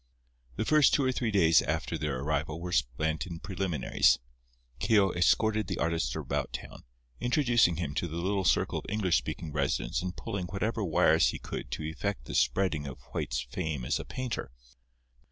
[0.55, 4.17] The first two or three days after their arrival were spent in preliminaries.
[4.79, 6.85] Keogh escorted the artist about town,
[7.19, 11.37] introducing him to the little circle of English speaking residents and pulling whatever wires he
[11.37, 14.49] could to effect the spreading of White's fame as a painter.